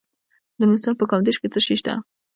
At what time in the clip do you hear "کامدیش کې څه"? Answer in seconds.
1.11-1.59